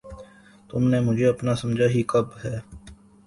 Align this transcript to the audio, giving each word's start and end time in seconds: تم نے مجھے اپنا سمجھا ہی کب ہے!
تم 0.69 0.81
نے 0.89 0.99
مجھے 0.99 1.25
اپنا 1.27 1.53
سمجھا 1.55 1.85
ہی 1.85 2.01
کب 2.07 2.25
ہے! 2.43 2.57